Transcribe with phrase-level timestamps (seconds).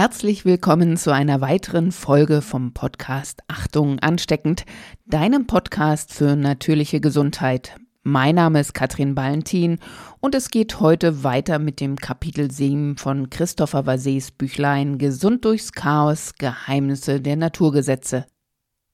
[0.00, 4.64] Herzlich willkommen zu einer weiteren Folge vom Podcast Achtung ansteckend,
[5.04, 7.76] deinem Podcast für natürliche Gesundheit.
[8.02, 9.78] Mein Name ist Katrin Ballentin
[10.20, 15.72] und es geht heute weiter mit dem Kapitel 7 von Christopher Vasés Büchlein Gesund durchs
[15.72, 18.24] Chaos Geheimnisse der Naturgesetze.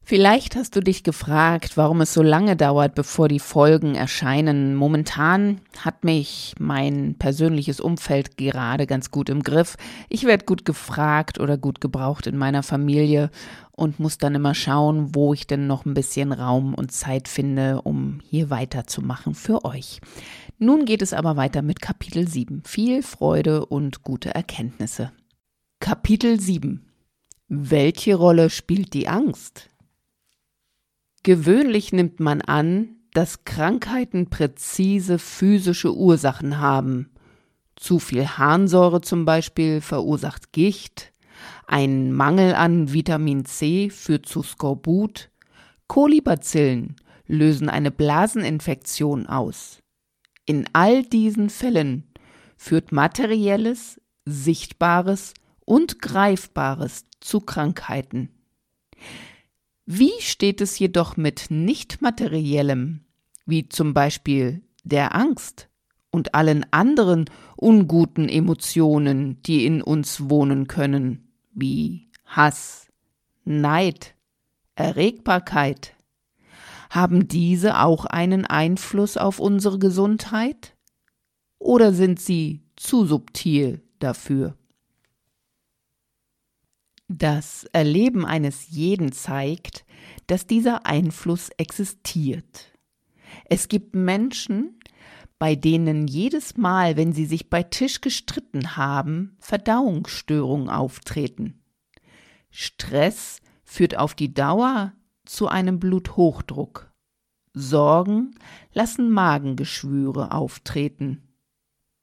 [0.09, 4.77] Vielleicht hast du dich gefragt, warum es so lange dauert, bevor die Folgen erscheinen.
[4.77, 9.77] Momentan hat mich mein persönliches Umfeld gerade ganz gut im Griff.
[10.09, 13.33] Ich werde gut gefragt oder gut gebraucht in meiner Familie
[13.73, 17.83] und muss dann immer schauen, wo ich denn noch ein bisschen Raum und Zeit finde,
[17.83, 20.01] um hier weiterzumachen für euch.
[20.61, 22.63] Nun geht es aber weiter mit Kapitel 7.
[22.65, 25.11] Viel Freude und gute Erkenntnisse.
[25.81, 26.87] Kapitel 7
[27.49, 29.69] Welche Rolle spielt die Angst?
[31.27, 37.11] Gewöhnlich nimmt man an, dass Krankheiten präzise physische Ursachen haben.
[37.75, 41.13] Zu viel Harnsäure zum Beispiel verursacht Gicht,
[41.67, 45.33] ein Mangel an Vitamin C führt zu Skorbut,
[45.89, 46.95] Kolibazillen
[47.27, 49.81] lösen eine Blaseninfektion aus.
[50.45, 52.05] In all diesen Fällen
[52.57, 58.31] führt materielles, sichtbares und greifbares zu Krankheiten.
[59.89, 63.05] Wie steht es jedoch mit nicht materiellem,
[63.47, 65.69] wie zum Beispiel der Angst
[66.11, 72.89] und allen anderen unguten Emotionen, die in uns wohnen können, wie Hass,
[73.45, 74.17] Neid,
[74.75, 75.95] Erregbarkeit?
[76.91, 80.75] Haben diese auch einen Einfluss auf unsere Gesundheit?
[81.61, 84.57] Oder sind sie zu subtil dafür?
[87.09, 89.85] Das Erleben eines jeden zeigt,
[90.27, 92.73] dass dieser Einfluss existiert.
[93.45, 94.81] Es gibt Menschen,
[95.39, 101.63] bei denen jedes Mal, wenn sie sich bei Tisch gestritten haben, Verdauungsstörungen auftreten.
[102.51, 104.93] Stress führt auf die Dauer
[105.27, 106.93] zu einem Bluthochdruck.
[107.53, 108.35] Sorgen
[108.73, 111.26] lassen Magengeschwüre auftreten.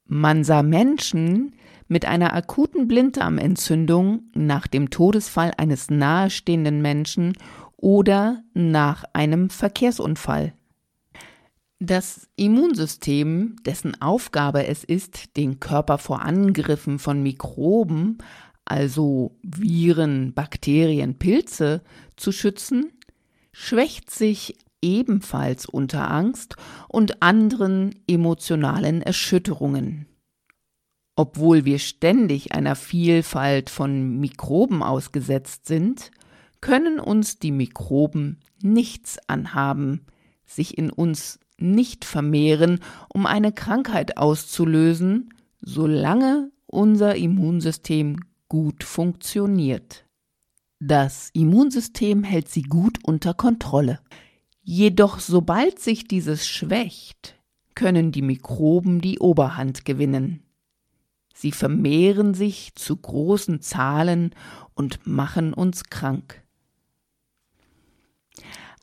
[0.06, 1.54] Man sah Menschen,
[1.88, 7.34] mit einer akuten Blinddarmentzündung nach dem Todesfall eines nahestehenden Menschen
[7.76, 10.54] oder nach einem Verkehrsunfall.
[11.80, 18.18] Das Immunsystem, dessen Aufgabe es ist, den Körper vor Angriffen von Mikroben,
[18.64, 21.82] also Viren, Bakterien, Pilze,
[22.16, 22.92] zu schützen,
[23.52, 26.54] schwächt sich ebenfalls unter Angst
[26.88, 30.06] und anderen emotionalen Erschütterungen.
[31.16, 36.10] Obwohl wir ständig einer Vielfalt von Mikroben ausgesetzt sind,
[36.60, 40.06] können uns die Mikroben nichts anhaben,
[40.44, 45.30] sich in uns nicht vermehren, um eine Krankheit auszulösen,
[45.60, 50.04] solange unser Immunsystem gut funktioniert.
[50.80, 54.00] Das Immunsystem hält sie gut unter Kontrolle.
[54.66, 57.38] Jedoch sobald sich dieses schwächt,
[57.74, 60.42] können die Mikroben die Oberhand gewinnen.
[61.34, 64.34] Sie vermehren sich zu großen Zahlen
[64.72, 66.42] und machen uns krank.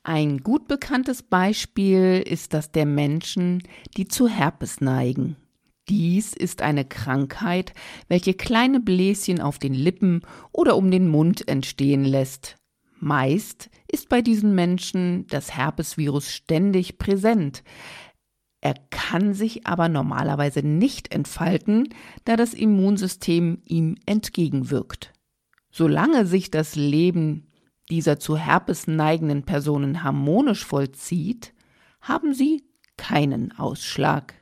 [0.04, 3.64] Ein gut bekanntes Beispiel ist das der Menschen,
[3.96, 5.36] die zu Herpes neigen.
[5.88, 7.72] Dies ist eine Krankheit,
[8.06, 10.22] welche kleine Bläschen auf den Lippen
[10.52, 12.61] oder um den Mund entstehen lässt.
[13.02, 17.64] Meist ist bei diesen Menschen das Herpesvirus ständig präsent.
[18.60, 21.88] Er kann sich aber normalerweise nicht entfalten,
[22.24, 25.12] da das Immunsystem ihm entgegenwirkt.
[25.72, 27.48] Solange sich das Leben
[27.90, 31.54] dieser zu Herpes neigenden Personen harmonisch vollzieht,
[32.00, 32.62] haben sie
[32.96, 34.34] keinen Ausschlag.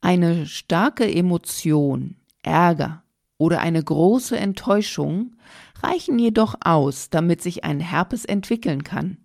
[0.00, 3.02] Eine starke Emotion, Ärger
[3.42, 5.34] oder eine große Enttäuschung
[5.82, 9.18] reichen jedoch aus, damit sich ein Herpes entwickeln kann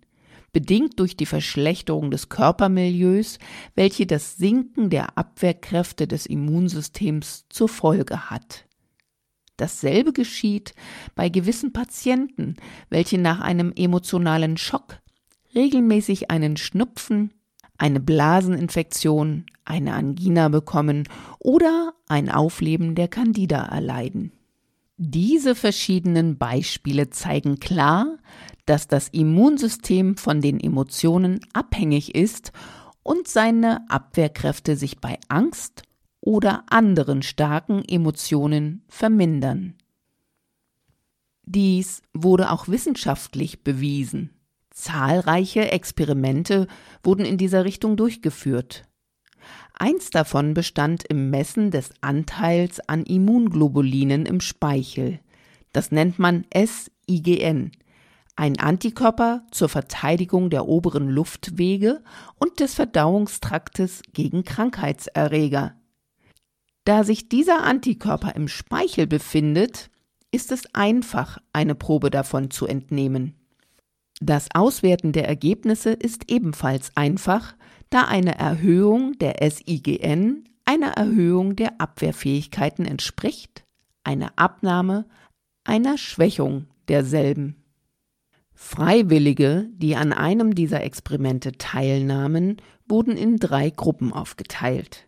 [0.52, 3.38] bedingt durch die Verschlechterung des Körpermilieus,
[3.74, 8.66] welche das Sinken der Abwehrkräfte des Immunsystems zur Folge hat.
[9.56, 10.74] Dasselbe geschieht
[11.14, 12.56] bei gewissen Patienten,
[12.90, 15.00] welche nach einem emotionalen Schock
[15.54, 17.34] regelmäßig einen Schnupfen,
[17.78, 21.04] eine Blaseninfektion, eine Angina bekommen
[21.38, 24.32] oder ein Aufleben der Candida erleiden.
[24.96, 28.18] Diese verschiedenen Beispiele zeigen klar,
[28.66, 32.52] dass das Immunsystem von den Emotionen abhängig ist
[33.04, 35.84] und seine Abwehrkräfte sich bei Angst
[36.20, 39.74] oder anderen starken Emotionen vermindern.
[41.44, 44.37] Dies wurde auch wissenschaftlich bewiesen.
[44.78, 46.68] Zahlreiche Experimente
[47.02, 48.84] wurden in dieser Richtung durchgeführt.
[49.74, 55.18] Eins davon bestand im Messen des Anteils an Immunglobulinen im Speichel.
[55.72, 57.72] Das nennt man SIGN,
[58.36, 62.00] ein Antikörper zur Verteidigung der oberen Luftwege
[62.38, 65.74] und des Verdauungstraktes gegen Krankheitserreger.
[66.84, 69.90] Da sich dieser Antikörper im Speichel befindet,
[70.30, 73.37] ist es einfach, eine Probe davon zu entnehmen.
[74.20, 77.54] Das Auswerten der Ergebnisse ist ebenfalls einfach,
[77.90, 83.64] da eine Erhöhung der SIGN einer Erhöhung der Abwehrfähigkeiten entspricht,
[84.04, 85.06] eine Abnahme
[85.64, 87.64] einer Schwächung derselben.
[88.52, 95.07] Freiwillige, die an einem dieser Experimente teilnahmen, wurden in drei Gruppen aufgeteilt.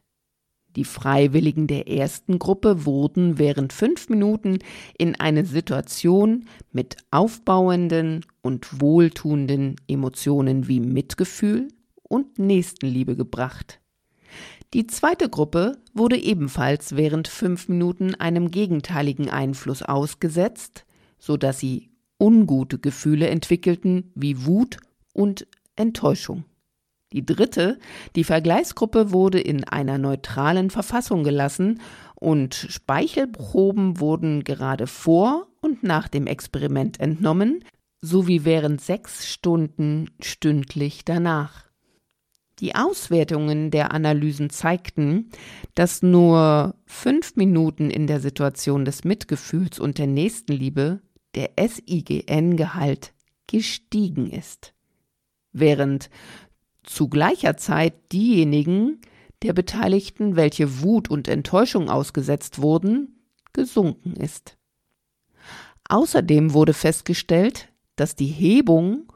[0.77, 4.59] Die Freiwilligen der ersten Gruppe wurden während fünf Minuten
[4.97, 11.69] in eine Situation mit aufbauenden und wohltuenden Emotionen wie Mitgefühl
[12.03, 13.81] und Nächstenliebe gebracht.
[14.73, 20.85] Die zweite Gruppe wurde ebenfalls während fünf Minuten einem gegenteiligen Einfluss ausgesetzt,
[21.19, 21.91] so dass sie
[22.21, 24.77] ungute Gefühle entwickelten wie Wut
[25.13, 26.45] und Enttäuschung.
[27.13, 27.79] Die dritte,
[28.15, 31.81] die Vergleichsgruppe, wurde in einer neutralen Verfassung gelassen
[32.15, 37.65] und Speichelproben wurden gerade vor und nach dem Experiment entnommen,
[38.01, 41.71] sowie während sechs Stunden stündlich danach.
[42.61, 45.31] Die Auswertungen der Analysen zeigten,
[45.75, 51.01] dass nur fünf Minuten in der Situation des Mitgefühls und der Nächstenliebe
[51.35, 53.15] der SIGN-Gehalt
[53.47, 54.75] gestiegen ist,
[55.53, 56.11] während
[56.83, 59.01] zu gleicher Zeit diejenigen
[59.43, 63.21] der Beteiligten, welche Wut und Enttäuschung ausgesetzt wurden,
[63.53, 64.57] gesunken ist.
[65.89, 69.13] Außerdem wurde festgestellt, dass die Hebung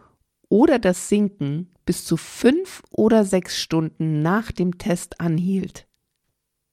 [0.49, 5.87] oder das Sinken bis zu fünf oder sechs Stunden nach dem Test anhielt.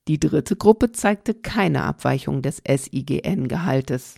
[0.08, 4.16] Die dritte Gruppe zeigte keine Abweichung des SIGN-Gehaltes.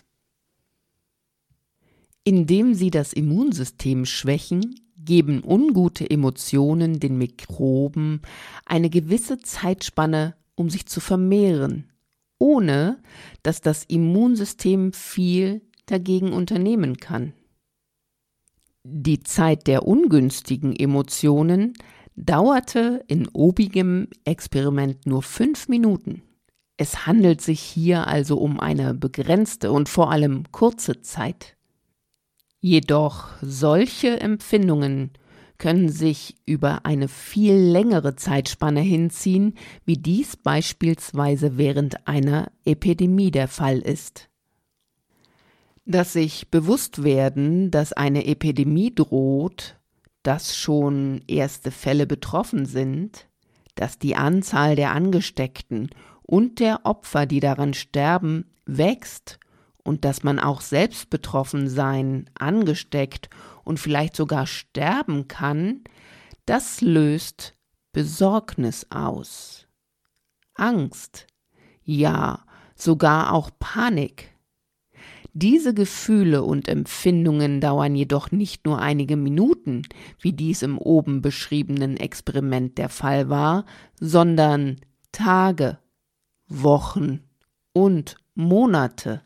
[2.23, 8.21] Indem sie das Immunsystem schwächen, geben ungute Emotionen den Mikroben
[8.65, 11.91] eine gewisse Zeitspanne, um sich zu vermehren,
[12.39, 12.99] ohne
[13.43, 17.33] dass das Immunsystem viel dagegen unternehmen kann.
[18.83, 21.73] Die Zeit der ungünstigen Emotionen
[22.15, 26.21] dauerte in obigem Experiment nur fünf Minuten.
[26.77, 31.54] Es handelt sich hier also um eine begrenzte und vor allem kurze Zeit.
[32.67, 35.11] Jedoch solche Empfindungen
[35.59, 39.53] können sich über eine viel längere Zeitspanne hinziehen,
[39.85, 44.29] wie dies beispielsweise während einer Epidemie der Fall ist.
[45.85, 49.75] Dass sich bewusst werden, dass eine Epidemie droht,
[50.23, 53.27] dass schon erste Fälle betroffen sind,
[53.75, 55.91] dass die Anzahl der Angesteckten
[56.23, 59.37] und der Opfer, die daran sterben, wächst
[59.85, 63.29] und dass man auch selbst betroffen sein, angesteckt
[63.63, 65.83] und vielleicht sogar sterben kann,
[66.45, 67.55] das löst
[67.93, 69.67] Besorgnis aus.
[70.55, 71.27] Angst,
[71.83, 72.45] ja,
[72.75, 74.33] sogar auch Panik.
[75.33, 79.83] Diese Gefühle und Empfindungen dauern jedoch nicht nur einige Minuten,
[80.19, 83.65] wie dies im oben beschriebenen Experiment der Fall war,
[83.99, 84.79] sondern
[85.11, 85.77] Tage,
[86.47, 87.21] Wochen
[87.73, 89.24] und Monate.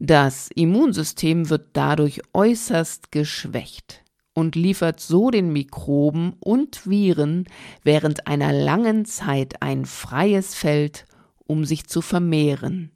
[0.00, 7.46] Das Immunsystem wird dadurch äußerst geschwächt und liefert so den Mikroben und Viren
[7.82, 11.06] während einer langen Zeit ein freies Feld,
[11.48, 12.92] um sich zu vermehren.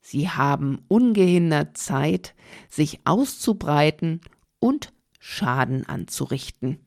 [0.00, 2.36] Sie haben ungehindert Zeit,
[2.68, 4.20] sich auszubreiten
[4.60, 6.85] und Schaden anzurichten.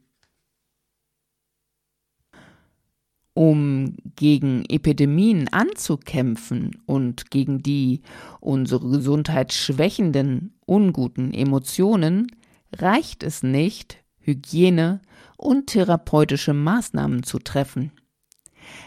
[3.39, 8.01] Um gegen Epidemien anzukämpfen und gegen die
[8.41, 12.27] unsere Gesundheit schwächenden, unguten Emotionen,
[12.75, 14.99] reicht es nicht, Hygiene
[15.37, 17.93] und therapeutische Maßnahmen zu treffen.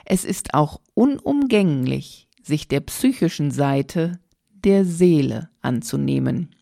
[0.04, 6.54] Es ist auch unumgänglich, sich der psychischen Seite der Seele anzunehmen.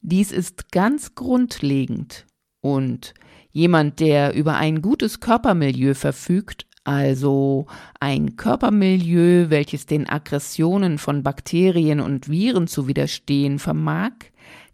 [0.00, 2.24] Dies ist ganz grundlegend
[2.62, 3.12] und
[3.50, 7.66] jemand, der über ein gutes Körpermilieu verfügt, also
[8.00, 14.12] ein Körpermilieu, welches den Aggressionen von Bakterien und Viren zu widerstehen vermag,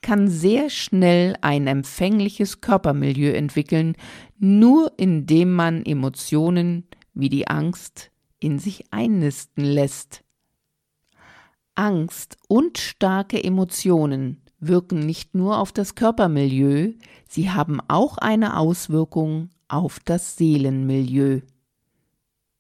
[0.02, 3.96] kann sehr schnell ein empfängliches Körpermilieu entwickeln,
[4.38, 10.22] nur indem man Emotionen wie die Angst in sich einnisten lässt.
[11.74, 16.92] Angst und starke Emotionen wirken nicht nur auf das Körpermilieu,
[17.28, 21.40] sie haben auch eine Auswirkung auf das Seelenmilieu.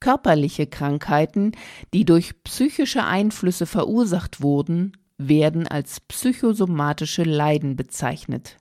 [0.00, 1.52] Körperliche Krankheiten,
[1.94, 8.58] die durch psychische Einflüsse verursacht wurden, werden als psychosomatische Leiden bezeichnet.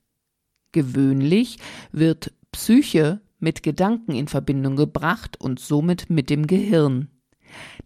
[0.72, 1.58] Gewöhnlich
[1.92, 7.10] wird Psyche mit Gedanken in Verbindung gebracht und somit mit dem Gehirn.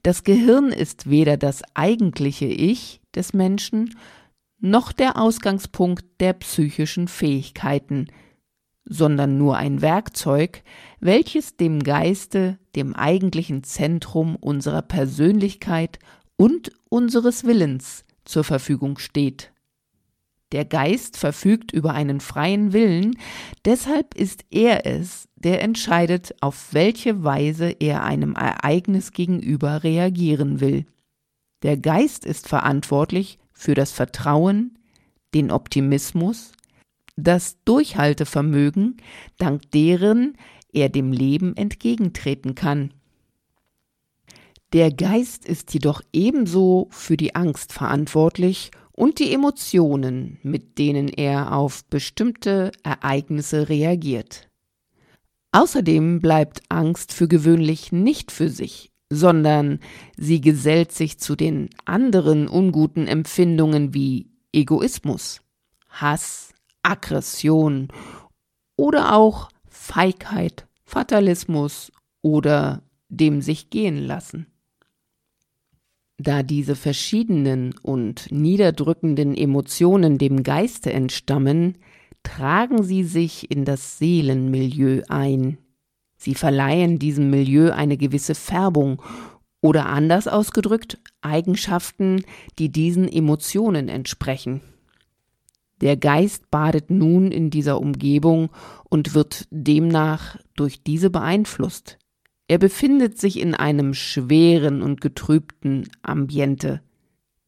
[0.04, 3.96] Das Gehirn ist weder das eigentliche Ich des Menschen
[4.60, 8.08] noch der Ausgangspunkt der psychischen Fähigkeiten,
[8.90, 10.64] sondern nur ein Werkzeug,
[11.00, 16.00] welches dem Geiste, dem eigentlichen Zentrum unserer Persönlichkeit
[16.36, 19.54] und unseres Willens zur Verfügung steht.
[20.52, 23.18] Der Geist verfügt über einen freien Willen,
[23.66, 30.88] deshalb ist er es, der entscheidet, auf welche Weise er einem Ereignis gegenüber reagieren will.
[31.62, 34.80] Der Geist ist verantwortlich für das Vertrauen,
[35.36, 36.54] den Optimismus,
[37.20, 38.98] das Durchhaltevermögen,
[39.38, 40.38] dank deren
[40.72, 42.94] er dem Leben entgegentreten kann.
[44.74, 51.56] Der Geist ist jedoch ebenso für die Angst verantwortlich und die Emotionen, mit denen er
[51.56, 54.50] auf bestimmte Ereignisse reagiert.
[55.52, 59.80] Außerdem bleibt Angst für gewöhnlich nicht für sich, sondern
[60.16, 65.42] sie gesellt sich zu den anderen unguten Empfindungen wie Egoismus,
[65.90, 66.49] Hass,
[66.84, 67.90] Aggression
[68.76, 74.48] oder auch Feigheit, Fatalismus oder dem sich gehen lassen.
[76.18, 81.78] Da diese verschiedenen und niederdrückenden Emotionen dem Geiste entstammen,
[82.24, 85.58] tragen sie sich in das Seelenmilieu ein.
[86.18, 89.02] Sie verleihen diesem Milieu eine gewisse Färbung
[89.62, 92.26] oder anders ausgedrückt Eigenschaften,
[92.60, 94.62] die diesen Emotionen entsprechen.
[95.82, 98.50] Der Geist badet nun in dieser Umgebung
[98.90, 101.98] und wird demnach durch diese beeinflusst.
[102.48, 106.82] Er befindet sich in einem schweren und getrübten Ambiente.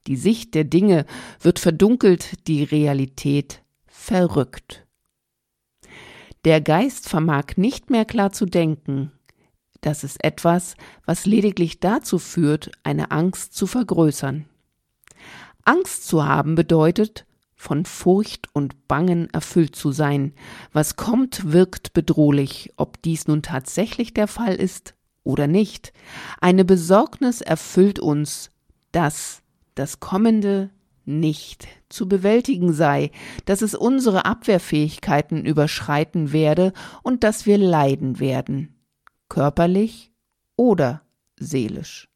[0.08, 1.06] Die Sicht der Dinge
[1.40, 4.86] wird verdunkelt, die Realität verrückt.
[6.46, 9.12] Der Geist vermag nicht mehr klar zu denken.
[9.82, 14.46] Das ist etwas, was lediglich dazu führt, eine Angst zu vergrößern.
[15.66, 17.26] Angst zu haben bedeutet,
[17.62, 20.34] von Furcht und Bangen erfüllt zu sein.
[20.74, 25.94] Was kommt, wirkt bedrohlich, ob dies nun tatsächlich der Fall ist oder nicht.
[26.40, 28.50] Eine Besorgnis erfüllt uns,
[28.92, 29.44] dass
[29.76, 30.72] das Kommende
[31.06, 33.12] nicht zu bewältigen sei,
[33.46, 38.76] dass es unsere Abwehrfähigkeiten überschreiten werde und dass wir leiden werden,
[39.30, 40.12] körperlich
[40.56, 41.04] oder
[41.40, 42.11] seelisch.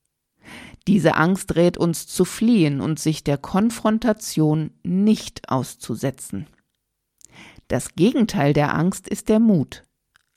[0.87, 6.47] Diese Angst rät uns zu fliehen und sich der Konfrontation nicht auszusetzen.
[7.67, 9.83] Das Gegenteil der Angst ist der Mut.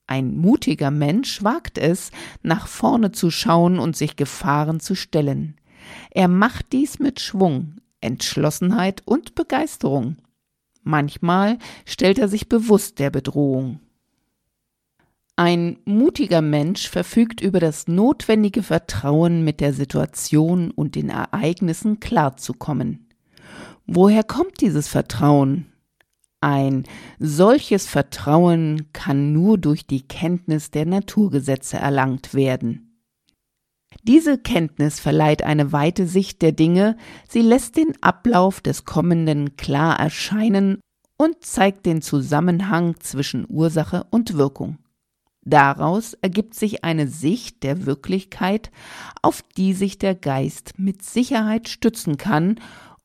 [0.06, 2.10] Ein mutiger Mensch wagt es,
[2.42, 5.56] nach vorne zu schauen und sich Gefahren zu stellen.
[6.10, 10.16] Er macht dies mit Schwung, Entschlossenheit und Begeisterung.
[10.82, 13.80] Manchmal stellt er sich bewusst der Bedrohung.
[15.38, 23.06] Ein mutiger Mensch verfügt über das notwendige Vertrauen, mit der Situation und den Ereignissen klarzukommen.
[23.86, 25.66] Woher kommt dieses Vertrauen?
[26.40, 26.82] Ein
[27.20, 33.00] solches Vertrauen kann nur durch die Kenntnis der Naturgesetze erlangt werden.
[34.02, 36.96] Diese Kenntnis verleiht eine weite Sicht der Dinge,
[37.28, 40.80] sie lässt den Ablauf des Kommenden klar erscheinen
[41.16, 44.78] und zeigt den Zusammenhang zwischen Ursache und Wirkung.
[45.50, 48.70] Daraus ergibt sich eine Sicht der Wirklichkeit,
[49.22, 52.60] auf die sich der Geist mit Sicherheit stützen kann,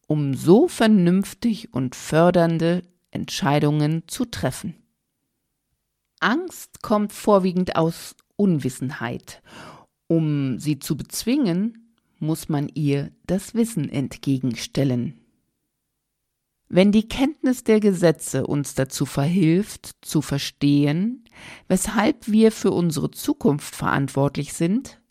[0.07, 2.81] um so vernünftig und fördernde
[3.11, 4.75] Entscheidungen zu treffen.
[6.19, 9.41] Angst kommt vorwiegend aus Unwissenheit.
[10.07, 15.22] Um sie zu bezwingen, muss man ihr das Wissen entgegenstellen.
[16.69, 21.23] Wenn die Kenntnis der Gesetze uns dazu verhilft, zu verstehen,
[21.67, 25.01] weshalb wir für unsere Zukunft verantwortlich sind,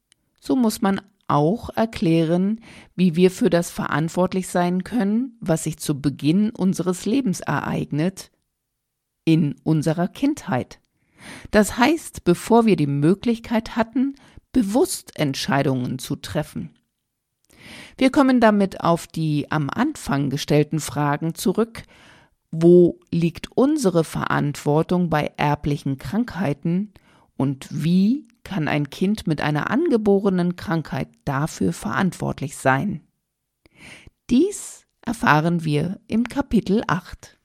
[0.41, 2.61] so muss man auch erklären,
[2.97, 8.31] wie wir für das verantwortlich sein können, was sich zu Beginn unseres Lebens ereignet,
[9.25, 10.81] in unserer Kindheit.
[11.51, 14.17] Das heißt, bevor wir die Möglichkeit hatten,
[14.53, 16.71] bewusst Entscheidungen zu treffen.
[17.97, 21.83] Wir kommen damit auf die am Anfang gestellten Fragen zurück.
[22.51, 26.93] Wo liegt unsere Verantwortung bei erblichen Krankheiten
[27.37, 33.01] und wie kann ein Kind mit einer angeborenen Krankheit dafür verantwortlich sein?
[34.31, 37.39] Dies erfahren wir im Kapitel 8.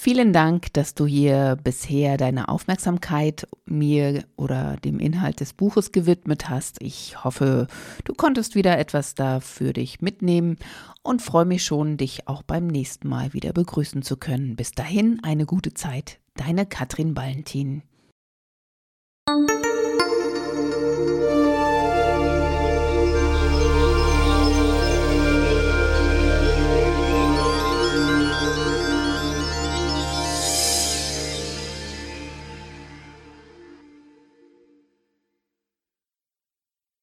[0.00, 6.48] Vielen Dank, dass du hier bisher deine Aufmerksamkeit mir oder dem Inhalt des Buches gewidmet
[6.48, 6.80] hast.
[6.80, 7.66] Ich hoffe,
[8.04, 10.56] du konntest wieder etwas da für dich mitnehmen
[11.02, 14.54] und freue mich schon, dich auch beim nächsten Mal wieder begrüßen zu können.
[14.54, 16.20] Bis dahin eine gute Zeit.
[16.36, 17.82] Deine Katrin Ballentin.